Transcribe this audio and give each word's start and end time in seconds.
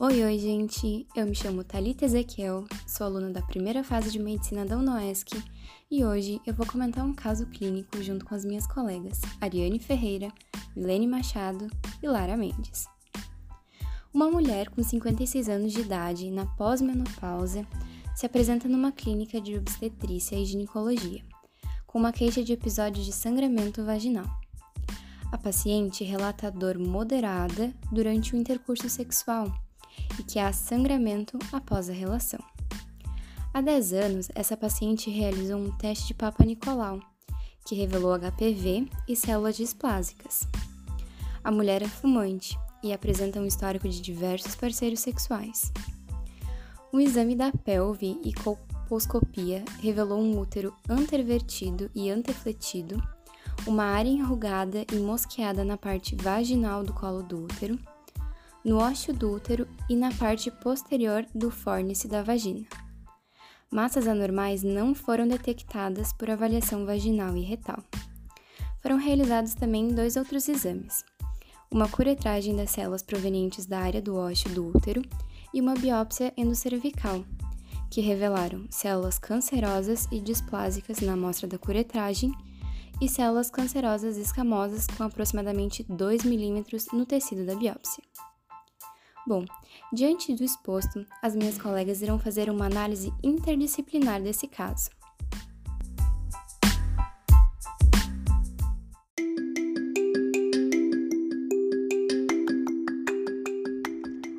Oi, 0.00 0.22
oi, 0.22 0.38
gente! 0.38 1.08
Eu 1.16 1.26
me 1.26 1.34
chamo 1.34 1.64
Thalita 1.64 2.04
Ezequiel, 2.04 2.64
sou 2.86 3.04
aluna 3.04 3.30
da 3.30 3.42
primeira 3.42 3.82
fase 3.82 4.12
de 4.12 4.20
medicina 4.20 4.64
da 4.64 4.78
UNOESC 4.78 5.42
e 5.90 6.04
hoje 6.04 6.40
eu 6.46 6.54
vou 6.54 6.64
comentar 6.64 7.04
um 7.04 7.12
caso 7.12 7.46
clínico 7.46 8.00
junto 8.00 8.24
com 8.24 8.32
as 8.32 8.44
minhas 8.44 8.64
colegas 8.64 9.20
Ariane 9.40 9.80
Ferreira, 9.80 10.32
Milene 10.76 11.08
Machado 11.08 11.66
e 12.00 12.06
Lara 12.06 12.36
Mendes. 12.36 12.86
Uma 14.14 14.30
mulher 14.30 14.68
com 14.68 14.84
56 14.84 15.48
anos 15.48 15.72
de 15.72 15.80
idade, 15.80 16.30
na 16.30 16.46
pós-menopausa, 16.46 17.66
se 18.14 18.24
apresenta 18.24 18.68
numa 18.68 18.92
clínica 18.92 19.40
de 19.40 19.56
obstetrícia 19.56 20.36
e 20.36 20.44
ginecologia, 20.44 21.24
com 21.88 21.98
uma 21.98 22.12
queixa 22.12 22.44
de 22.44 22.52
episódio 22.52 23.02
de 23.02 23.12
sangramento 23.12 23.84
vaginal. 23.84 24.30
A 25.32 25.36
paciente 25.36 26.04
relata 26.04 26.52
dor 26.52 26.78
moderada 26.78 27.74
durante 27.90 28.36
o 28.36 28.38
intercurso 28.38 28.88
sexual 28.88 29.52
e 30.18 30.22
que 30.22 30.38
há 30.38 30.52
sangramento 30.52 31.38
após 31.52 31.88
a 31.88 31.92
relação. 31.92 32.40
Há 33.52 33.60
10 33.60 33.92
anos, 33.92 34.28
essa 34.34 34.56
paciente 34.56 35.10
realizou 35.10 35.58
um 35.58 35.70
teste 35.76 36.08
de 36.08 36.14
Papa 36.14 36.44
Nicolau, 36.44 37.00
que 37.66 37.74
revelou 37.74 38.18
HPV 38.18 38.88
e 39.06 39.16
células 39.16 39.56
displásicas. 39.56 40.46
A 41.42 41.50
mulher 41.50 41.82
é 41.82 41.88
fumante 41.88 42.58
e 42.82 42.92
apresenta 42.92 43.40
um 43.40 43.46
histórico 43.46 43.88
de 43.88 44.00
diversos 44.00 44.54
parceiros 44.54 45.00
sexuais. 45.00 45.72
Um 46.92 47.00
exame 47.00 47.34
da 47.34 47.52
pelve 47.52 48.18
e 48.24 48.32
colposcopia 48.32 49.64
revelou 49.80 50.20
um 50.20 50.38
útero 50.38 50.74
antervertido 50.88 51.90
e 51.94 52.10
antefletido 52.10 53.02
uma 53.66 53.84
área 53.84 54.08
enrugada 54.08 54.84
e 54.92 54.96
mosqueada 54.96 55.64
na 55.64 55.76
parte 55.76 56.16
vaginal 56.16 56.82
do 56.82 56.92
colo 56.92 57.22
do 57.22 57.44
útero, 57.44 57.78
no 58.68 58.76
ósseo 58.76 59.14
do 59.14 59.32
útero 59.32 59.66
e 59.88 59.96
na 59.96 60.12
parte 60.12 60.50
posterior 60.50 61.24
do 61.34 61.50
fórnice 61.50 62.06
da 62.06 62.22
vagina. 62.22 62.66
Massas 63.70 64.06
anormais 64.06 64.62
não 64.62 64.94
foram 64.94 65.26
detectadas 65.26 66.12
por 66.12 66.28
avaliação 66.28 66.84
vaginal 66.84 67.34
e 67.34 67.40
retal. 67.40 67.82
Foram 68.82 68.98
realizados 68.98 69.54
também 69.54 69.88
dois 69.88 70.16
outros 70.16 70.46
exames: 70.50 71.02
uma 71.70 71.88
curetragem 71.88 72.54
das 72.54 72.70
células 72.70 73.02
provenientes 73.02 73.64
da 73.64 73.78
área 73.78 74.02
do 74.02 74.16
ósseo 74.16 74.50
do 74.50 74.68
útero 74.68 75.00
e 75.54 75.62
uma 75.62 75.74
biópsia 75.74 76.30
endocervical, 76.36 77.24
que 77.90 78.02
revelaram 78.02 78.66
células 78.68 79.18
cancerosas 79.18 80.06
e 80.12 80.20
displásicas 80.20 81.00
na 81.00 81.14
amostra 81.14 81.48
da 81.48 81.58
curetragem 81.58 82.34
e 83.00 83.08
células 83.08 83.50
cancerosas 83.50 84.18
escamosas 84.18 84.86
com 84.88 85.04
aproximadamente 85.04 85.86
2 85.88 86.24
milímetros 86.24 86.86
no 86.92 87.06
tecido 87.06 87.46
da 87.46 87.54
biópsia. 87.54 88.04
Bom, 89.28 89.44
diante 89.92 90.34
do 90.34 90.42
exposto, 90.42 91.04
as 91.20 91.36
minhas 91.36 91.58
colegas 91.58 92.00
irão 92.00 92.18
fazer 92.18 92.48
uma 92.48 92.64
análise 92.64 93.12
interdisciplinar 93.22 94.22
desse 94.22 94.48
caso. 94.48 94.88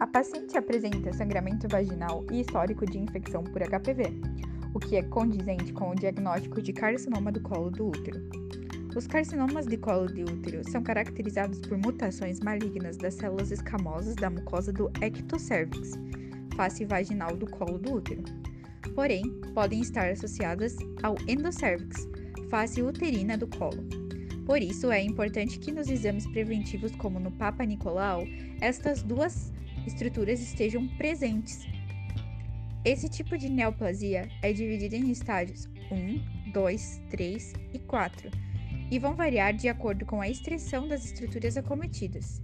A 0.00 0.06
paciente 0.06 0.56
apresenta 0.56 1.12
sangramento 1.12 1.68
vaginal 1.68 2.24
e 2.32 2.40
histórico 2.40 2.86
de 2.86 2.98
infecção 2.98 3.44
por 3.44 3.60
HPV, 3.60 4.04
o 4.72 4.78
que 4.78 4.96
é 4.96 5.02
condizente 5.02 5.74
com 5.74 5.90
o 5.90 5.94
diagnóstico 5.94 6.62
de 6.62 6.72
carcinoma 6.72 7.30
do 7.30 7.42
colo 7.42 7.70
do 7.70 7.88
útero. 7.88 8.49
Os 8.96 9.06
carcinomas 9.06 9.66
de 9.66 9.76
colo 9.76 10.06
de 10.06 10.22
útero 10.22 10.68
são 10.68 10.82
caracterizados 10.82 11.60
por 11.60 11.78
mutações 11.78 12.40
malignas 12.40 12.96
das 12.96 13.14
células 13.14 13.52
escamosas 13.52 14.16
da 14.16 14.28
mucosa 14.28 14.72
do 14.72 14.90
ectocervix, 15.00 15.92
face 16.56 16.84
vaginal 16.84 17.36
do 17.36 17.48
colo 17.48 17.78
do 17.78 17.94
útero. 17.94 18.24
Porém, 18.94 19.22
podem 19.54 19.80
estar 19.80 20.10
associadas 20.10 20.76
ao 21.02 21.16
endocervix, 21.28 22.08
face 22.50 22.82
uterina 22.82 23.38
do 23.38 23.46
colo. 23.46 23.84
Por 24.44 24.60
isso, 24.60 24.90
é 24.90 25.00
importante 25.00 25.60
que 25.60 25.70
nos 25.70 25.88
exames 25.88 26.26
preventivos, 26.26 26.90
como 26.96 27.20
no 27.20 27.30
Papa 27.30 27.64
Nicolau, 27.64 28.24
estas 28.60 29.04
duas 29.04 29.52
estruturas 29.86 30.40
estejam 30.40 30.88
presentes 30.96 31.64
esse 32.82 33.10
tipo 33.10 33.36
de 33.36 33.50
neoplasia 33.50 34.26
é 34.40 34.54
dividido 34.54 34.94
em 34.94 35.10
estágios 35.10 35.68
1, 35.92 36.50
2, 36.50 37.02
3 37.10 37.52
e 37.74 37.78
4 37.78 38.49
e 38.90 38.98
vão 38.98 39.14
variar 39.14 39.54
de 39.54 39.68
acordo 39.68 40.04
com 40.04 40.20
a 40.20 40.28
extensão 40.28 40.88
das 40.88 41.04
estruturas 41.04 41.56
acometidas. 41.56 42.42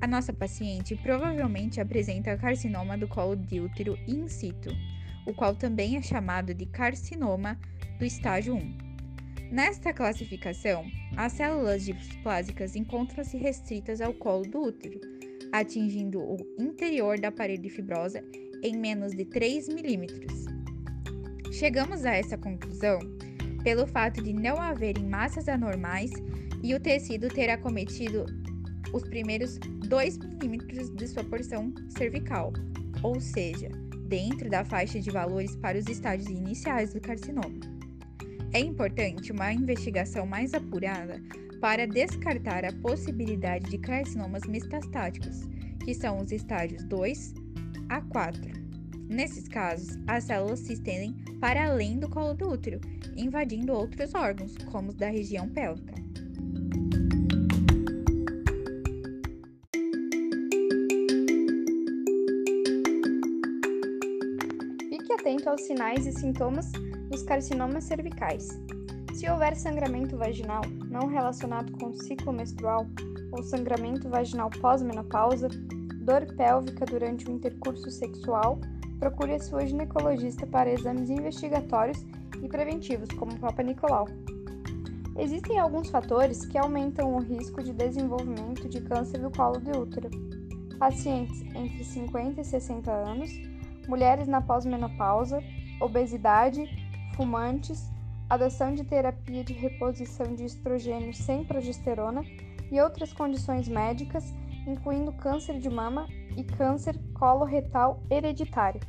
A 0.00 0.06
nossa 0.06 0.32
paciente 0.32 0.96
provavelmente 0.96 1.80
apresenta 1.80 2.36
carcinoma 2.36 2.96
do 2.96 3.06
colo 3.06 3.36
de 3.36 3.60
útero 3.60 3.96
in 4.08 4.26
situ, 4.26 4.70
o 5.26 5.34
qual 5.34 5.54
também 5.54 5.96
é 5.96 6.02
chamado 6.02 6.52
de 6.52 6.66
carcinoma 6.66 7.58
do 7.98 8.04
estágio 8.04 8.54
1. 8.54 8.92
Nesta 9.52 9.92
classificação, 9.92 10.86
as 11.16 11.32
células 11.32 11.84
displásicas 11.84 12.74
encontram-se 12.74 13.36
restritas 13.36 14.00
ao 14.00 14.14
colo 14.14 14.42
do 14.44 14.62
útero, 14.62 14.98
atingindo 15.52 16.20
o 16.20 16.38
interior 16.58 17.20
da 17.20 17.30
parede 17.30 17.68
fibrosa 17.68 18.24
em 18.62 18.76
menos 18.76 19.12
de 19.12 19.26
3 19.26 19.68
milímetros. 19.68 20.46
Chegamos 21.52 22.04
a 22.06 22.14
essa 22.14 22.38
conclusão 22.38 22.98
pelo 23.62 23.86
fato 23.86 24.22
de 24.22 24.32
não 24.32 24.60
haverem 24.60 25.04
massas 25.04 25.48
anormais 25.48 26.10
e 26.62 26.74
o 26.74 26.80
tecido 26.80 27.28
ter 27.28 27.50
acometido 27.50 28.26
os 28.92 29.02
primeiros 29.04 29.58
2 29.58 30.18
milímetros 30.18 30.90
de 30.90 31.08
sua 31.08 31.24
porção 31.24 31.72
cervical, 31.88 32.52
ou 33.02 33.20
seja, 33.20 33.68
dentro 34.06 34.50
da 34.50 34.64
faixa 34.64 35.00
de 35.00 35.10
valores 35.10 35.56
para 35.56 35.78
os 35.78 35.86
estágios 35.86 36.28
iniciais 36.28 36.92
do 36.92 37.00
carcinoma. 37.00 37.60
É 38.52 38.60
importante 38.60 39.32
uma 39.32 39.52
investigação 39.52 40.26
mais 40.26 40.52
apurada 40.52 41.22
para 41.60 41.86
descartar 41.86 42.64
a 42.64 42.72
possibilidade 42.72 43.70
de 43.70 43.78
carcinomas 43.78 44.42
metastáticos, 44.46 45.42
que 45.84 45.94
são 45.94 46.18
os 46.18 46.30
estágios 46.30 46.84
2 46.84 47.34
a 47.88 48.00
4. 48.02 48.61
Nesses 49.12 49.46
casos, 49.46 49.98
as 50.06 50.24
células 50.24 50.60
se 50.60 50.72
estendem 50.72 51.12
para 51.38 51.66
além 51.66 51.98
do 51.98 52.08
colo 52.08 52.32
do 52.32 52.48
útero, 52.48 52.80
invadindo 53.14 53.74
outros 53.74 54.14
órgãos, 54.14 54.56
como 54.70 54.88
os 54.88 54.94
da 54.94 55.10
região 55.10 55.46
pélvica. 55.50 55.92
Fique 64.88 65.12
atento 65.12 65.50
aos 65.50 65.60
sinais 65.60 66.06
e 66.06 66.12
sintomas 66.12 66.72
dos 67.10 67.22
carcinomas 67.22 67.84
cervicais. 67.84 68.48
Se 69.12 69.28
houver 69.28 69.54
sangramento 69.56 70.16
vaginal 70.16 70.62
não 70.88 71.06
relacionado 71.06 71.70
com 71.72 71.92
ciclo 71.92 72.32
menstrual 72.32 72.86
ou 73.30 73.42
sangramento 73.42 74.08
vaginal 74.08 74.48
pós-menopausa, 74.48 75.48
dor 76.00 76.24
pélvica 76.34 76.86
durante 76.86 77.28
o 77.28 77.32
intercurso 77.32 77.90
sexual, 77.90 78.58
procure 79.02 79.34
a 79.34 79.40
sua 79.40 79.66
ginecologista 79.66 80.46
para 80.46 80.70
exames 80.70 81.10
investigatórios 81.10 82.06
e 82.40 82.48
preventivos, 82.48 83.08
como 83.18 83.32
o 83.32 83.38
Papa 83.40 83.60
Nicolau. 83.60 84.06
Existem 85.18 85.58
alguns 85.58 85.90
fatores 85.90 86.46
que 86.46 86.56
aumentam 86.56 87.12
o 87.12 87.18
risco 87.18 87.60
de 87.64 87.72
desenvolvimento 87.72 88.68
de 88.68 88.80
câncer 88.80 89.18
do 89.18 89.28
colo 89.32 89.58
de 89.58 89.72
útero. 89.72 90.08
Pacientes 90.78 91.42
entre 91.52 91.82
50 91.82 92.42
e 92.42 92.44
60 92.44 92.92
anos, 92.92 93.28
mulheres 93.88 94.28
na 94.28 94.40
pós-menopausa, 94.40 95.42
obesidade, 95.80 96.64
fumantes, 97.16 97.90
adoção 98.30 98.72
de 98.72 98.84
terapia 98.84 99.42
de 99.42 99.52
reposição 99.52 100.32
de 100.32 100.44
estrogênio 100.44 101.12
sem 101.12 101.44
progesterona 101.44 102.22
e 102.70 102.80
outras 102.80 103.12
condições 103.12 103.66
médicas 103.66 104.32
incluindo 104.66 105.12
câncer 105.12 105.58
de 105.58 105.68
mama 105.68 106.06
e 106.36 106.44
câncer 106.44 106.98
coloretal 107.14 108.02
hereditário. 108.10 108.80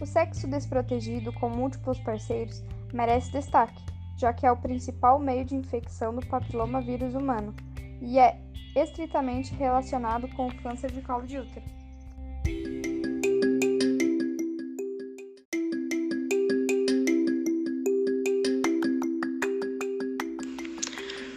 O 0.00 0.06
sexo 0.06 0.48
desprotegido 0.48 1.32
com 1.34 1.50
múltiplos 1.50 1.98
parceiros 2.00 2.62
merece 2.92 3.30
destaque, 3.32 3.82
já 4.16 4.32
que 4.32 4.46
é 4.46 4.52
o 4.52 4.56
principal 4.56 5.18
meio 5.18 5.44
de 5.44 5.54
infecção 5.54 6.14
do 6.14 6.26
papiloma 6.26 6.80
vírus 6.80 7.14
humano 7.14 7.54
e 8.00 8.18
é 8.18 8.40
estritamente 8.74 9.54
relacionado 9.54 10.28
com 10.28 10.46
o 10.46 10.54
câncer 10.62 10.90
de 10.90 11.02
colo 11.02 11.26
de 11.26 11.38
útero. 11.38 11.66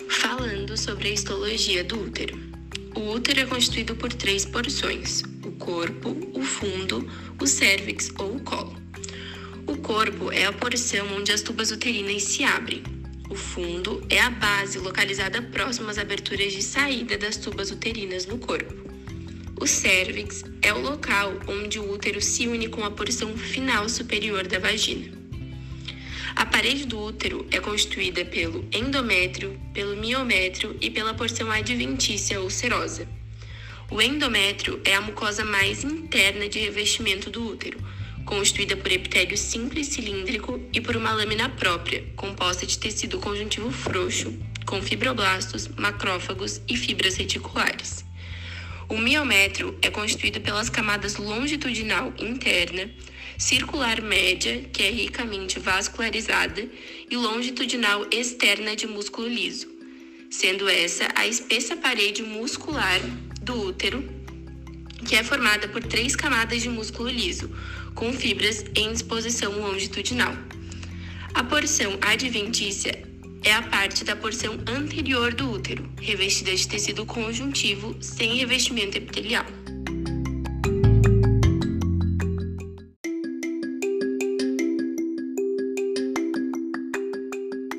Falando 0.09 0.77
sobre 0.77 1.09
a 1.09 1.11
histologia 1.11 1.83
do 1.83 2.01
útero. 2.01 2.52
O 2.95 3.09
útero 3.11 3.39
é 3.39 3.45
constituído 3.45 3.95
por 3.95 4.13
três 4.13 4.45
porções: 4.45 5.23
o 5.43 5.51
corpo, 5.53 6.15
o 6.33 6.43
fundo, 6.43 7.09
o 7.41 7.47
cérvix 7.47 8.11
ou 8.19 8.35
o 8.35 8.39
colo. 8.41 8.75
O 9.65 9.77
corpo 9.77 10.31
é 10.31 10.45
a 10.45 10.53
porção 10.53 11.07
onde 11.17 11.31
as 11.31 11.41
tubas 11.41 11.71
uterinas 11.71 12.21
se 12.23 12.43
abrem. 12.43 12.83
O 13.31 13.35
fundo 13.35 14.05
é 14.09 14.19
a 14.19 14.29
base 14.29 14.77
localizada 14.77 15.41
próxima 15.41 15.89
às 15.89 15.97
aberturas 15.97 16.53
de 16.53 16.61
saída 16.61 17.17
das 17.17 17.37
tubas 17.37 17.71
uterinas 17.71 18.27
no 18.27 18.37
corpo. 18.37 18.73
O 19.59 19.65
cérvix 19.65 20.43
é 20.61 20.71
o 20.71 20.79
local 20.79 21.33
onde 21.47 21.79
o 21.79 21.91
útero 21.91 22.21
se 22.21 22.47
une 22.47 22.67
com 22.67 22.83
a 22.83 22.91
porção 22.91 23.35
final 23.35 23.89
superior 23.89 24.45
da 24.45 24.59
vagina. 24.59 25.22
A 26.35 26.45
parede 26.45 26.85
do 26.85 26.99
útero 26.99 27.45
é 27.51 27.59
constituída 27.59 28.25
pelo 28.25 28.67
endométrio, 28.71 29.59
pelo 29.73 29.95
miométrio 29.95 30.75
e 30.81 30.89
pela 30.89 31.13
porção 31.13 31.51
adventícia 31.51 32.41
ou 32.41 32.49
serosa. 32.49 33.07
O 33.91 34.01
endométrio 34.01 34.81
é 34.83 34.95
a 34.95 35.01
mucosa 35.01 35.45
mais 35.45 35.83
interna 35.83 36.49
de 36.49 36.59
revestimento 36.59 37.29
do 37.29 37.45
útero, 37.45 37.77
constituída 38.25 38.75
por 38.75 38.91
epitélio 38.91 39.37
simples 39.37 39.87
cilíndrico 39.87 40.59
e 40.73 40.81
por 40.81 40.95
uma 40.95 41.13
lâmina 41.13 41.49
própria, 41.49 42.03
composta 42.15 42.65
de 42.65 42.79
tecido 42.79 43.19
conjuntivo 43.19 43.69
frouxo, 43.71 44.33
com 44.65 44.81
fibroblastos, 44.81 45.67
macrófagos 45.67 46.61
e 46.67 46.75
fibras 46.75 47.15
reticulares. 47.15 48.03
O 48.89 48.97
miométrio 48.97 49.77
é 49.81 49.89
constituído 49.89 50.41
pelas 50.41 50.69
camadas 50.69 51.17
longitudinal 51.17 52.13
interna, 52.17 52.89
circular 53.37 54.01
média, 54.01 54.63
que 54.71 54.83
é 54.83 54.89
ricamente 54.89 55.59
vascularizada, 55.59 56.67
e 57.09 57.15
longitudinal 57.15 58.05
externa 58.11 58.75
de 58.75 58.87
músculo 58.87 59.27
liso, 59.27 59.67
sendo 60.29 60.67
essa 60.67 61.07
a 61.15 61.27
espessa 61.27 61.75
parede 61.75 62.23
muscular 62.23 62.99
do 63.41 63.67
útero, 63.67 64.03
que 65.07 65.15
é 65.15 65.23
formada 65.23 65.67
por 65.67 65.83
três 65.83 66.15
camadas 66.15 66.61
de 66.61 66.69
músculo 66.69 67.09
liso, 67.09 67.49
com 67.93 68.11
fibras 68.13 68.63
em 68.75 68.91
disposição 68.91 69.51
longitudinal. 69.59 70.33
A 71.33 71.43
porção 71.43 71.97
adventícia 72.01 73.03
é 73.43 73.51
a 73.53 73.61
parte 73.61 74.03
da 74.03 74.15
porção 74.15 74.57
anterior 74.67 75.33
do 75.33 75.51
útero, 75.51 75.89
revestida 75.99 76.55
de 76.55 76.67
tecido 76.67 77.05
conjuntivo 77.05 77.95
sem 77.99 78.37
revestimento 78.37 78.97
epitelial. 78.97 79.45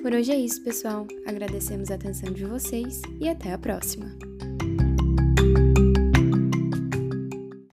Por 0.04 0.12
hoje 0.12 0.32
é 0.32 0.36
isso, 0.36 0.62
pessoal. 0.62 1.06
Agradecemos 1.24 1.90
a 1.90 1.94
atenção 1.94 2.30
de 2.30 2.44
vocês 2.44 3.00
e 3.18 3.26
até 3.26 3.54
a 3.54 3.58
próxima. 3.58 4.14